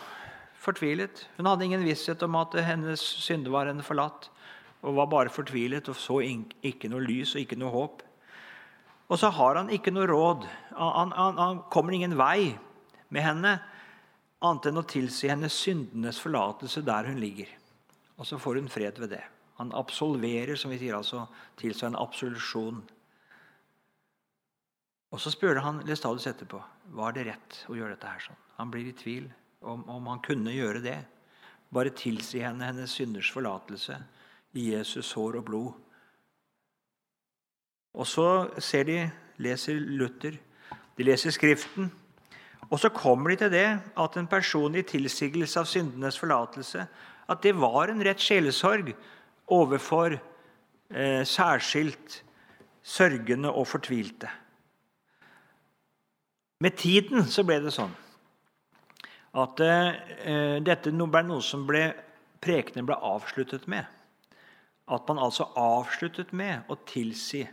[0.59, 1.23] fortvilet.
[1.37, 4.27] Hun hadde ingen visshet om at hennes synde var henne forlatt,
[4.83, 8.04] og var bare fortvilet og så ikke noe lys og ikke noe håp.
[9.05, 10.47] Og så har han ikke noe råd.
[10.73, 12.55] Han, han, han kommer ingen vei
[13.13, 13.53] med henne
[14.45, 17.49] annet enn å tilsi henne syndenes forlatelse der hun ligger.
[18.17, 19.23] Og så får hun fred ved det.
[19.59, 21.25] Han absolverer, som vi sier, altså
[21.59, 22.81] tilsa en absolusjon.
[25.13, 26.59] Og så spør han Lestadius etterpå
[26.97, 28.41] var det rett å gjøre dette her sånn.
[28.57, 29.29] Han blir i tvil
[29.63, 30.97] om, om han kunne gjøre det.
[31.73, 33.97] Bare tilsi henne hennes synders forlatelse
[34.55, 35.84] i Jesus hår og blod.
[37.95, 38.29] Og så
[38.59, 38.97] ser de,
[39.39, 40.35] leser Luther,
[40.97, 41.91] de leser Skriften.
[42.69, 46.85] Og så kommer de til det at en personlig tilsigelse av syndenes forlatelse
[47.29, 48.91] at det var en rett sjelesorg
[49.53, 52.21] overfor eh, særskilt
[52.85, 54.29] sørgende og fortvilte.
[56.61, 57.93] Med tiden så ble det sånn
[59.35, 61.89] at eh, dette ble noe som ble,
[62.41, 63.83] prekenen ble avsluttet med.
[64.87, 67.43] At man altså avsluttet med å tilsi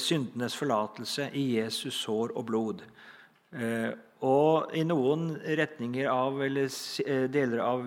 [0.00, 2.84] syndenes forlatelse i Jesus sår og blod.
[3.52, 3.90] Eh,
[4.26, 6.68] og i noen retninger av, eller
[7.06, 7.86] eh, deler av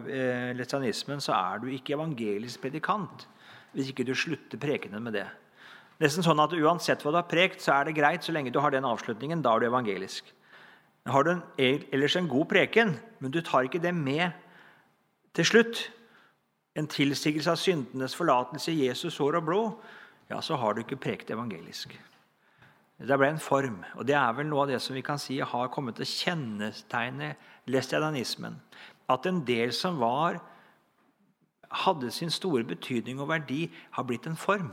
[0.57, 3.27] letanismen så er du ikke evangelisk predikant
[3.73, 5.25] hvis ikke du slutter prekenen med det.
[6.01, 8.59] Nesten sånn at Uansett hva du har prekt, så er det greit så lenge du
[8.61, 9.41] har den avslutningen.
[9.41, 10.29] Da er du evangelisk.
[11.09, 11.41] Har du en,
[11.91, 14.29] ellers en god preken, men du tar ikke det med
[15.33, 15.87] til slutt,
[16.77, 19.91] en tilsigelse av syndenes forlatelse i Jesus sår og blod,
[20.29, 21.95] ja, så har du ikke prekt evangelisk.
[23.03, 25.39] Det ble en form, og det er vel noe av det som vi kan si
[25.41, 27.33] har kommet til å kjennetegne
[27.73, 28.55] lestianismen.
[29.11, 30.39] At en del som var,
[31.83, 33.65] hadde sin store betydning og verdi,
[33.97, 34.71] har blitt en form.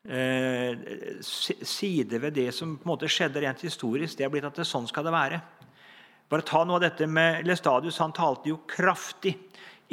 [0.00, 4.56] Eh, side ved det som på en måte skjedde rent historisk, det har blitt at
[4.56, 5.42] det, sånn skal det være.
[6.30, 8.00] Bare ta noe av dette med Lestadius.
[8.00, 9.34] Han talte jo kraftig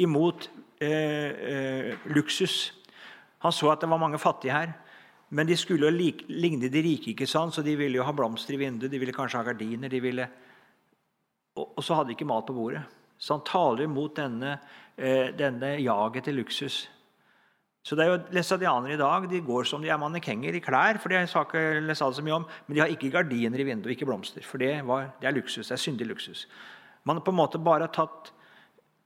[0.00, 0.48] imot
[0.80, 2.77] eh, eh, luksus.
[3.44, 4.74] Han så at det var mange fattige her.
[5.30, 7.54] Men de skulle jo ligne de rike, ikke sant?
[7.54, 9.88] så de ville jo ha blomster i vinduet, de ville kanskje ha gardiner.
[9.88, 10.28] de ville...
[11.58, 12.84] Og, så hadde de ikke mat på bordet.
[13.18, 14.58] Så han taler imot denne,
[14.96, 16.86] eh, denne jaget til luksus.
[17.82, 20.98] Så det er jo Læsadianere i dag de går som de er mannekenger i klær.
[20.98, 23.92] for det sa ikke Lesad så mye om, Men de har ikke gardiner i vinduet,
[23.92, 24.42] ikke blomster.
[24.42, 26.46] For det, var, det er luksus, det er syndig luksus.
[27.04, 28.32] Man har på en måte bare tatt,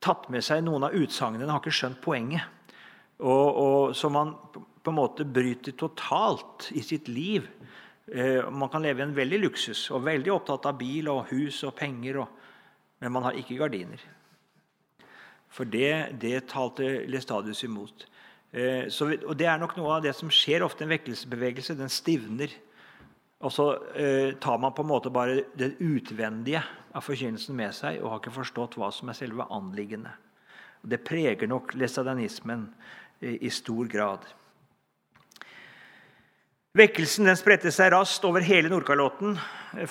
[0.00, 2.42] tatt med seg noen av utsagnene, har ikke skjønt poenget.
[3.22, 7.46] Og, og, som man på en måte bryter totalt i sitt liv.
[8.10, 11.62] Eh, man kan leve i en veldig luksus og veldig opptatt av bil og hus
[11.68, 12.32] og penger, og,
[13.02, 14.02] men man har ikke gardiner.
[15.52, 18.06] For det, det talte Lestadius imot.
[18.52, 20.84] Eh, så, og Det er nok noe av det som skjer ofte.
[20.84, 22.52] En vekkelsesbevegelse den stivner.
[23.42, 23.66] Og så
[23.98, 28.20] eh, tar man på en måte bare det utvendige av forkynnelsen med seg og har
[28.20, 30.12] ikke forstått hva som er selve anliggende.
[30.82, 34.26] Det preger nok lesadianismen eh, i stor grad.
[36.72, 39.36] Vekkelsen den spredte seg raskt over hele Nordkalotten.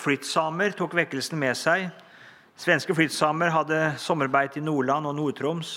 [0.02, 1.92] Flyttsamer tok vekkelsen med seg.
[2.58, 5.76] Svenske flyttsamer hadde sommerbeid i Nordland og Nord-Troms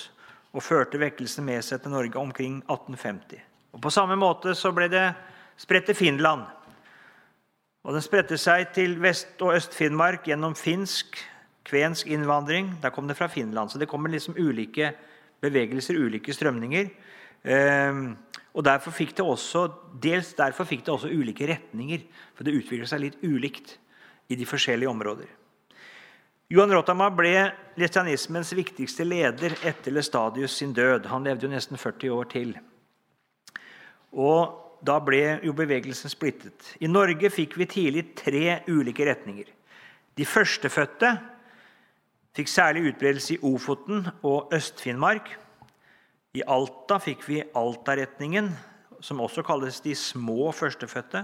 [0.55, 3.43] og førte vekkelsen med seg til Norge omkring 1850.
[3.77, 5.07] Og På samme måte så ble det
[5.61, 6.47] spredt til Finland.
[7.85, 11.19] Og Den spredte seg til Vest- og Øst-Finnmark gjennom finsk,
[11.69, 12.79] kvensk innvandring.
[12.83, 13.71] Der kom det fra Finland.
[13.71, 14.95] Så det kommer liksom ulike
[15.41, 16.89] bevegelser, ulike strømninger.
[17.45, 18.17] Ehm,
[18.55, 19.69] og derfor fikk det også,
[20.03, 22.03] Dels derfor fikk det også ulike retninger,
[22.35, 23.77] for det utviklet seg litt ulikt
[24.29, 25.29] i de forskjellige områder.
[26.53, 27.33] Johan Rottama ble
[27.81, 31.07] lestianismens viktigste leder etter Lestadius sin død.
[31.09, 32.53] Han levde jo nesten 40 år til.
[34.13, 36.75] Og Da ble jo bevegelsen splittet.
[36.85, 39.47] I Norge fikk vi tidlig tre ulike retninger.
[40.13, 41.15] De førstefødte
[42.37, 45.31] fikk særlig utbredelse i Ofoten og Øst-Finnmark.
[46.35, 48.49] I Alta fikk vi Alta-retningen,
[48.99, 51.21] som også kalles de små førstefødte.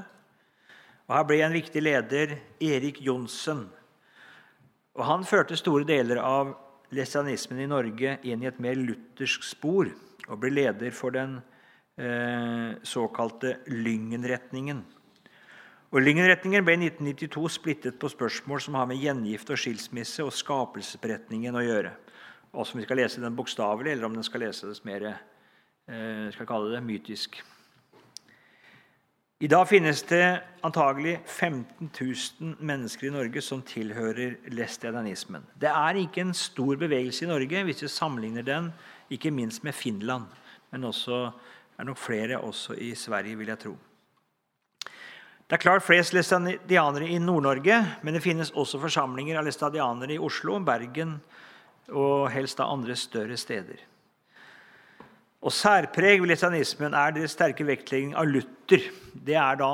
[1.08, 3.64] Og Her ble en viktig leder Erik Johnsen.
[4.94, 6.52] Og Han førte store deler av
[6.94, 9.90] lesianismen i Norge inn i et mer luthersk spor
[10.28, 11.40] og ble leder for den
[11.98, 14.84] eh, såkalte Lyngen-retningen.
[15.90, 20.30] Og Lyngen-retningen ble i 1992 splittet på spørsmål som har med gjengift og skilsmisse og
[20.38, 21.96] skapelsesberetningen å gjøre
[22.52, 26.48] og om vi skal lese den bokstavelig, eller om den skal leses mer eh, skal
[26.48, 27.40] kalle det mytisk.
[29.40, 35.46] I dag finnes det antagelig 15 000 mennesker i Norge som tilhører lestianismen.
[35.56, 38.68] Det er ikke en stor bevegelse i Norge hvis vi sammenligner den
[39.08, 40.26] ikke minst med Finland.
[40.70, 41.30] Men også
[41.78, 43.72] er nok flere også i Sverige, vil jeg tro.
[45.50, 50.20] Det er klart flest lestadianere i Nord-Norge, men det finnes også forsamlinger av lestadianere i
[50.20, 51.16] Oslo, Bergen
[51.88, 53.80] og helst av andre større steder.
[55.40, 58.90] Og Særpreg ved litanismen er deres sterke vektlegging av Luther.
[59.14, 59.70] Det er da,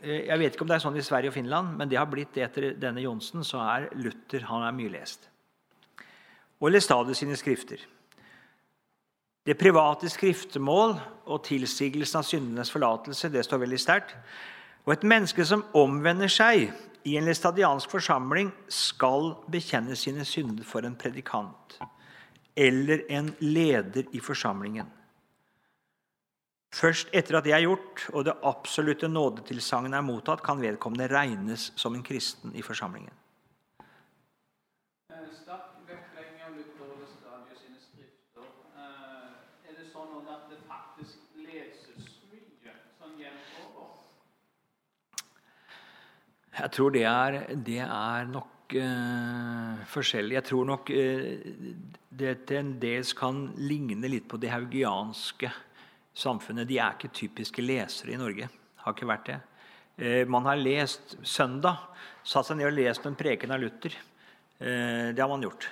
[0.00, 2.06] eh, jeg vet ikke om det er sånn i Sverige og Finland, men det har
[2.06, 3.44] blitt det etter denne Johnsen.
[3.44, 5.28] så er Luther han er mye lest.
[6.60, 7.78] Og Lestadius sine skrifter.
[9.44, 14.14] Det private skriftemål og tilsigelsen av syndenes forlatelse det står veldig sterkt.
[14.84, 16.72] Og et menneske som omvender seg
[17.06, 21.78] i en lestadiansk forsamling, skal bekjenne sine synder for en predikant
[22.56, 24.90] eller en leder i forsamlingen.
[26.72, 31.70] Først etter at det er gjort, og det absolutte nådetilsagnet er mottatt, kan vedkommende regnes
[31.76, 33.12] som en kristen i forsamlingen.
[35.12, 38.48] Eh, sterk vektlegging av Luther og Vestadius sine skrifter.
[38.72, 43.92] Eh, Er det sånn at det faktisk leses mye sånn jevnt over?
[46.52, 50.36] Jeg tror det er, det er nok eh, forskjellig.
[50.36, 51.38] Jeg tror nok eh,
[52.12, 55.48] det til en dels kan ligne litt på det haugianske
[56.12, 56.68] samfunnet.
[56.68, 58.50] De er ikke typiske lesere i Norge.
[58.84, 59.38] Har ikke vært det.
[59.96, 61.88] Eh, man har lest søndag.
[62.24, 63.96] Satt seg ned og lest en preken av Luther.
[64.60, 65.70] Eh, det har man gjort.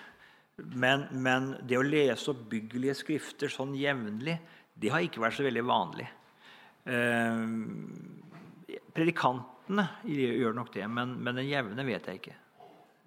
[0.61, 4.37] Men, men, det å lese oppbyggelige skrifter sånn jevnlig,
[4.81, 6.09] det har ikke vært så veldig vanlig.
[6.89, 7.37] Eh,
[9.71, 12.35] predikantene gjør nok det, men, men den jevne vet jeg ikke.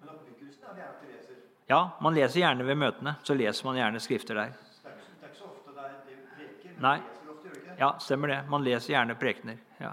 [0.00, 1.34] Men oppbyggelsen er gjerne til leser.
[1.68, 3.16] Ja, Man leser gjerne ved møtene.
[3.22, 4.44] Så leser man gjerne skrifter der.
[4.44, 6.80] Det er, ikke, det er ikke så ofte det er det preker.
[6.80, 6.98] Nei.
[7.28, 7.76] Ofte?
[7.78, 8.40] Ja, stemmer det.
[8.48, 9.56] Man leser gjerne prekener.
[9.80, 9.92] Ja.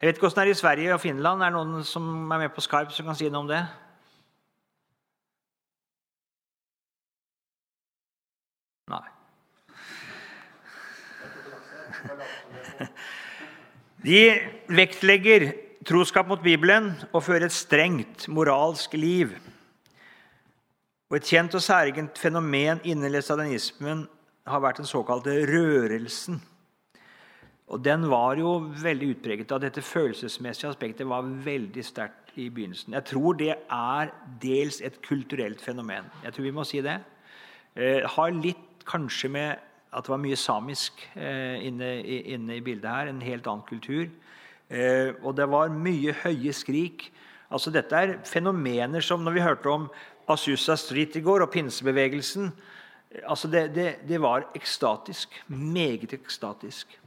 [0.00, 1.42] Jeg vet ikke hvordan det er i Sverige og Finland.
[1.42, 3.62] Er det noen som er med på Skype som kan si noe om det?
[8.90, 9.06] Nei.
[14.02, 14.34] De
[14.66, 15.52] vektlegger
[15.86, 19.30] troskap mot Bibelen og fører et strengt moralsk liv.
[21.06, 24.08] Og Et kjent og særegent fenomen innen lesadianismen
[24.46, 26.40] har vært den såkalte rørelsen.
[27.68, 29.52] Og Den var jo veldig utpreget.
[29.52, 32.94] av Dette følelsesmessige aspektet var veldig sterkt i begynnelsen.
[32.94, 34.10] Jeg tror det er
[34.42, 36.10] dels et kulturelt fenomen.
[36.24, 36.98] Jeg tror vi må si det.
[37.76, 39.56] Eh, har litt kanskje med
[39.92, 43.10] at det var mye samisk eh, inne, inne, i, bildet her.
[43.10, 44.08] En helt annen kultur.
[44.72, 47.10] Eh, og det var mye høye skrik.
[47.52, 49.90] Altså Dette er fenomener som når vi hørte om
[50.32, 52.52] Asusa Street i går og pinsebevegelsen
[53.28, 55.34] altså det, det, det var ekstatisk.
[55.46, 56.98] Meget ekstatisk.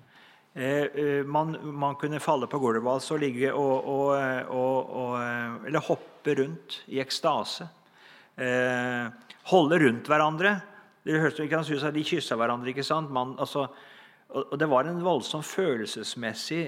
[0.56, 4.08] Eh, eh, man, man, kunne falle på gulvet altså, og ligge og, og,
[4.56, 7.68] og, og, Eller hoppe rundt i ekstase.
[8.38, 9.10] Eh,
[9.52, 10.60] holde rundt hverandre.
[11.06, 12.70] Dere hørte ikke han at De kyssa hverandre.
[12.70, 13.12] ikke sant?
[13.12, 13.68] Man, altså,
[14.30, 16.64] og, Det var en voldsom følelsesmessig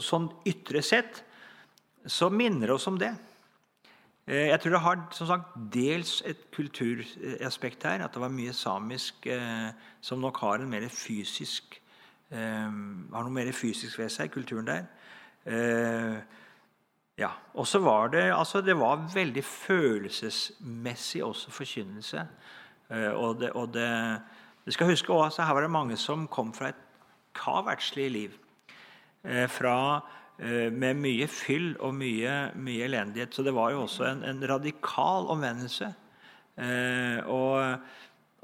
[0.00, 1.24] Sånn ytre sett
[2.06, 3.12] så minner det oss om det.
[4.26, 8.02] Jeg tror det har som sagt, dels et kulturaspekt her.
[8.02, 9.70] At det var mye samisk eh,
[10.02, 11.78] som nok har en mer fysisk
[12.32, 12.70] eh,
[13.12, 14.86] har noe mer fysisk ved seg, kulturen der.
[15.44, 16.18] Eh,
[17.20, 17.30] ja.
[17.54, 22.26] Og så var det altså det var veldig følelsesmessig også forkynnelse.
[22.92, 23.88] Eh, og, det, og det,
[24.66, 26.82] vi skal huske også, Her var det mange som kom fra et
[27.36, 28.36] kavertslig liv.
[29.24, 30.02] Eh, fra,
[30.38, 33.34] eh, med mye fyll og mye, mye, elendighet.
[33.34, 35.94] Så det var jo også en, en radikal omvendelse.
[37.32, 37.78] Og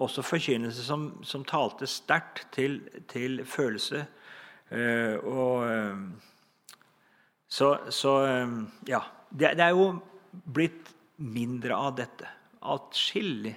[0.01, 4.01] også forkynnelse som, som talte sterkt til, til, følelse.
[5.29, 5.69] Og
[7.49, 8.15] Så, så
[8.89, 9.03] ja.
[9.29, 10.01] Det, det, er jo
[10.33, 10.89] blitt
[11.21, 12.33] mindre av dette.
[12.65, 13.55] Atskillig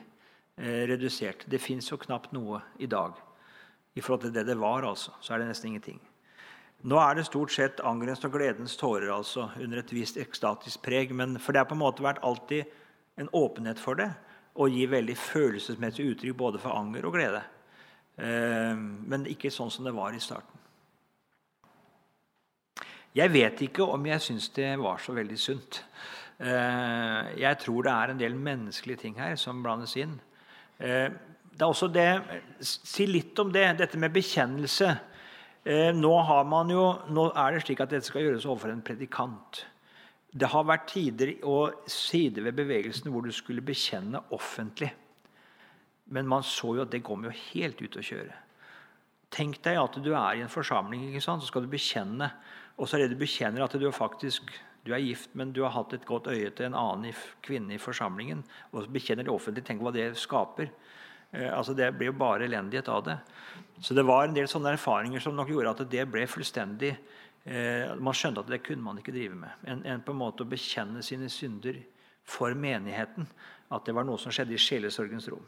[0.61, 1.47] redusert.
[1.49, 3.17] Det fins jo knapt noe i dag
[3.95, 4.85] i forhold til det det var.
[4.85, 5.11] altså.
[5.21, 5.99] Så er det nesten ingenting.
[6.81, 11.13] Nå er det stort sett angrens og gledens tårer altså, under et visst ekstatisk preg.
[11.13, 12.69] Men, for det har på en måte vært alltid
[13.21, 14.09] en åpenhet for det
[14.59, 17.43] og gir veldig følelsesmessig uttrykk både for anger og glede.
[18.19, 20.57] Eh, men ikke sånn som det var i starten.
[23.15, 25.81] Jeg vet ikke om jeg syns det var så veldig sunt.
[26.39, 30.17] Eh, jeg tror det er en del menneskelige ting her som blandes inn.
[30.81, 31.07] Eh,
[31.51, 32.07] det er også det,
[32.65, 34.89] Si litt om det, dette med bekjennelse.
[35.93, 36.11] Nå,
[36.71, 39.59] jo, nå er det slik at dette skal gjøres overfor en predikant.
[40.31, 44.89] Det har vært tider og sider ved bevegelsen hvor du skulle bekjenne offentlig.
[46.09, 48.39] Men man så jo at det kom jo helt ut å kjøre.
[49.31, 52.31] Tenk deg at du er i en forsamling, så skal du bekjenne.
[52.79, 54.49] Og så er det du bekjenner at du faktisk
[54.85, 57.13] du er gift, men du har hatt et godt øye til en annen
[57.45, 58.41] kvinne i forsamlingen.
[58.73, 59.63] Og bekjenner det offentlig.
[59.67, 60.71] Tenk hva det skaper.
[61.31, 63.17] Eh, altså Det blir jo bare elendighet av det.
[63.81, 66.91] Så det var en del sånne erfaringer som nok gjorde at det ble fullstendig
[67.45, 69.65] eh, Man skjønte at det kunne man ikke drive med.
[69.65, 71.77] En, på en måte å bekjenne sine synder
[72.25, 73.29] for menigheten.
[73.71, 75.45] At det var noe som skjedde i sjelesorgens rom.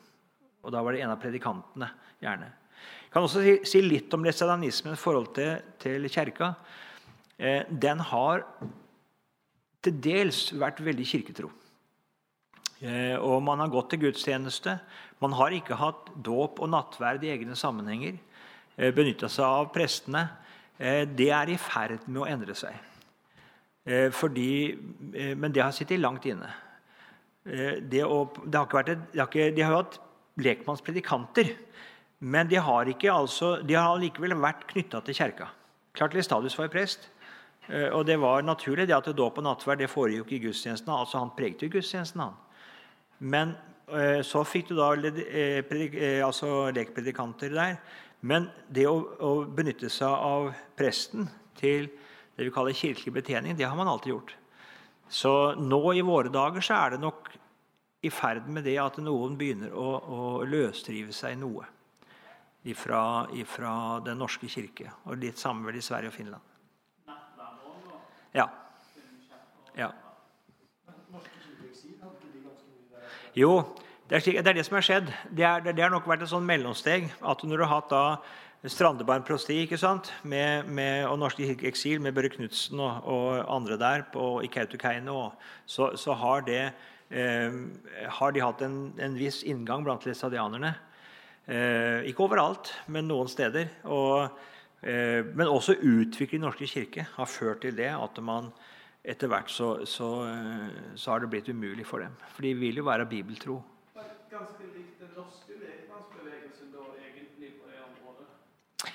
[0.63, 1.89] Og da var det en av predikantene.
[2.21, 2.53] gjerne.
[2.83, 6.53] Jeg kan også si, si litt om læstadianismen i forhold til, til kirka.
[7.37, 8.45] Eh, den har
[9.83, 11.51] til dels vært veldig kirketro.
[12.83, 14.75] Eh, og man har gått til gudstjeneste.
[15.23, 18.17] Man har ikke hatt dåp og nattverd i egne sammenhenger.
[18.75, 20.25] Eh, Benytta seg av prestene.
[20.77, 22.89] Eh, det er i ferd med å endre seg.
[24.15, 24.79] Fordi,
[25.35, 26.47] men det har sittet langt inne.
[27.43, 29.97] Det, å, det har ikke vært et, har ikke, de har jo hatt
[30.39, 31.49] lekmannspredikanter.
[32.23, 35.49] Men de har, ikke, altså, de har likevel vært knytta til kjerka.
[35.99, 37.09] Klart Lestadius var prest,
[37.95, 40.91] og det var naturlig det at dåp og nattverd det foregikk i gudstjenesten.
[40.91, 42.35] altså Han pregte gudstjenesten, han.
[43.23, 43.55] Men
[43.87, 47.77] eh, så fikk du da eh, altså lekpredikanter der.
[48.23, 51.27] Men det å, å, benytte seg av presten
[51.59, 51.89] til
[52.35, 54.35] det vi kaller kirkelig betjening, det har man alltid gjort.
[55.11, 57.29] Så nå i våre dager så er det nok
[58.03, 61.67] i ferd med det at noen begynner å, å løsrive seg noe
[62.67, 64.91] ifra, ifra Den norske kirke.
[65.07, 66.52] Og litt samme vel i Sverige og Finland.
[68.33, 68.47] Ja.
[69.77, 69.89] ja.
[73.37, 73.51] Jo,
[74.09, 75.11] det er, det er, det som har skjedd.
[75.29, 77.11] Det, er, det, har nok vært et sånn mellomsteg.
[77.21, 78.05] at Når du har hatt da
[78.69, 80.11] Strandebarn prosti ikke sant?
[80.23, 85.33] Med, med, og kirke eksil med Børre Knutsen og, og, andre der på, i Kautokeino,
[85.65, 86.71] så, så har, det,
[87.11, 87.57] eh,
[88.19, 90.73] har de hatt en, en viss inngang blant læstadianerne.
[91.45, 93.67] Eh, ikke overalt, men noen steder.
[93.83, 94.29] Og,
[94.83, 98.51] men også utvikling i Norske kirke har ført til det at man
[99.03, 102.15] etter hvert så, så, eh, så, har det blitt umulig for dem.
[102.31, 103.59] For de vil jo være bibeltro.
[104.33, 108.93] Ganske likt den norske lekmannsbevegelsen da, egentlig på det området?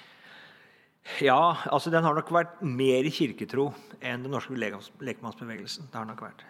[1.22, 3.68] Ja, altså den har nok vært mer i kirketro
[4.00, 5.92] enn den norske lekmannsbevegelsen.
[5.92, 6.42] Det har nok vært.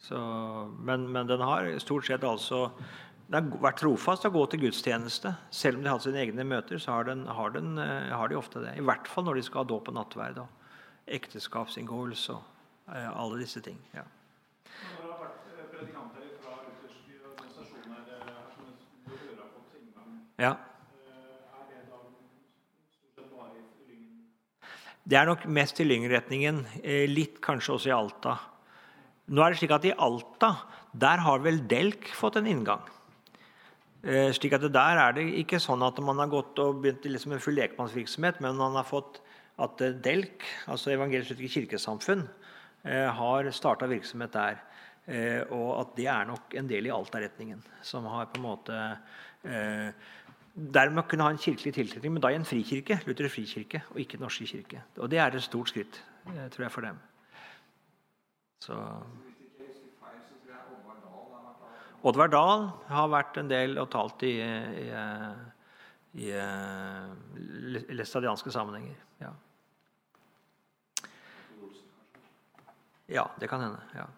[0.00, 0.20] Så,
[0.78, 2.68] men, men den har stort sett altså
[3.30, 5.30] det har vært trofast å gå til gudstjeneste.
[5.54, 8.26] Selv om de har hatt sine egne møter, så har, den, har, den, eh, har,
[8.26, 8.72] de ofte det.
[8.74, 10.48] I hvert fall når de skal ha dåp og nattverd og
[11.06, 13.78] ekteskapsinngåelse og eh, alle disse ting.
[13.94, 14.02] Ja.
[14.02, 15.14] Eh,
[20.42, 20.52] ja.
[25.06, 26.64] det er nok mest i Lyngen-retningen.
[27.14, 28.40] Litt kanskje også i Alta.
[29.30, 30.56] Nå er det slik at I Alta
[30.90, 32.82] der har vel Delk fått en inngang.
[34.00, 37.34] Eh, slik at Der er det ikke sånn at man har gått og begynt liksom
[37.36, 39.20] en full lekmannsvirksomhet, men man har fått
[39.60, 42.24] at eh, DELK, altså Evangelisk kirkesamfunn,
[42.84, 44.66] eh, har starta virksomhet der.
[45.50, 48.74] Og at det er nok en del i Alta-retningen, som har på en måte
[50.54, 54.18] Dermed kunne ha en kirkelig tilknytning, men da i en frikirke, Luther frikirke, og ikke
[54.18, 54.84] Den norske kirke.
[54.98, 55.98] Og det er et stort skritt,
[56.52, 57.00] tror jeg, for dem.
[58.62, 58.76] Så...
[62.00, 67.10] Oddvar Dahl har vært en del og talt i, i, i, i eh,
[67.92, 68.96] læstadianske sammenhenger.
[69.20, 69.34] Ja.
[73.18, 73.26] ja.
[73.40, 73.84] det kan hende.
[73.94, 74.08] ja.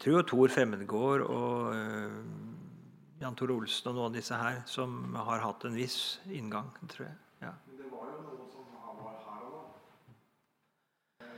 [0.00, 2.12] Jeg tror Tor Fremmedgård og uh,
[3.20, 6.70] Jan Tore Olsen og noen av disse her som har hatt en viss inngang.
[6.86, 7.18] tror jeg.
[7.42, 7.52] Ja.
[7.66, 11.28] Det var jo noe som var her og da?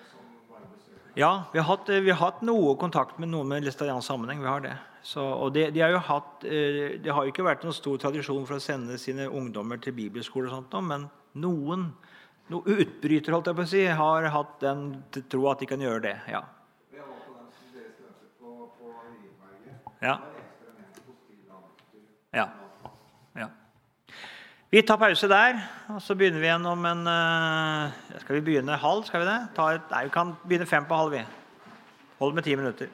[1.19, 4.45] Ja, vi har, hatt, vi har hatt noe kontakt med noen med læstadiansk sammenheng.
[4.45, 4.77] Vi har det.
[5.03, 7.99] Så, og det, de, har jo hatt, eh, det har jo ikke vært noen stor
[8.05, 11.09] tradisjon for å sende sine ungdommer til bibelskole, og sånt, men
[11.43, 11.91] noen
[12.51, 14.89] noen utbrytere holdt jeg på å si, har hatt den
[15.31, 16.17] tro at de kan gjøre det.
[16.33, 16.43] ja.
[20.03, 20.17] Ja.
[22.35, 22.49] Ja.
[23.39, 23.47] ja.
[24.73, 25.61] Vi tar pause der,
[25.95, 27.93] og så begynner vi igjen om en uh,
[28.25, 29.05] Skal vi begynne halv?
[29.07, 29.37] skal Vi det?
[29.53, 31.15] Et, nei, vi kan begynne fem på halv.
[31.15, 31.23] vi.
[32.19, 32.91] Hold med ti minutter.